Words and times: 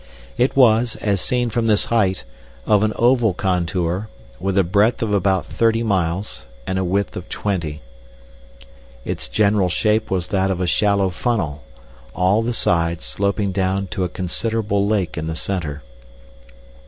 It 0.35 0.55
was, 0.55 0.95
as 0.95 1.21
seen 1.21 1.51
from 1.51 1.67
this 1.67 1.85
height, 1.85 2.23
of 2.65 2.81
an 2.81 2.91
oval 2.95 3.35
contour, 3.35 4.09
with 4.39 4.57
a 4.57 4.63
breadth 4.63 5.03
of 5.03 5.13
about 5.13 5.45
thirty 5.45 5.83
miles 5.83 6.43
and 6.65 6.79
a 6.79 6.83
width 6.83 7.15
of 7.15 7.29
twenty. 7.29 7.83
Its 9.05 9.27
general 9.27 9.69
shape 9.69 10.09
was 10.09 10.29
that 10.29 10.49
of 10.49 10.59
a 10.59 10.65
shallow 10.65 11.11
funnel, 11.11 11.61
all 12.15 12.41
the 12.41 12.51
sides 12.51 13.05
sloping 13.05 13.51
down 13.51 13.85
to 13.89 14.03
a 14.03 14.09
considerable 14.09 14.87
lake 14.87 15.19
in 15.19 15.27
the 15.27 15.35
center. 15.35 15.83